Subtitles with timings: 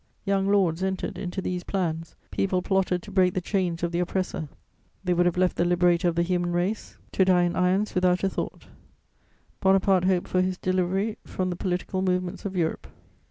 [0.25, 4.49] Young lords entered into these plans; people plotted to break the chains of the oppressor:
[5.03, 8.23] they would have left the liberator of the human race to die in irons without
[8.23, 8.65] a thought
[9.59, 12.87] Bonaparte hoped for his delivery from the political movements of Europe.